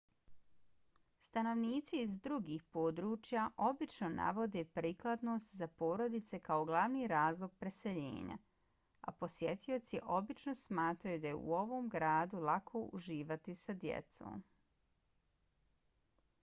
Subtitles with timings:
[1.25, 8.37] stanovnici iz drugih područja obično navode prikladnost za porodice kao glavni razlog preseljenja
[9.01, 14.43] a posjetioci obično smatraju da je u ovom gradu lako uživati sa djecom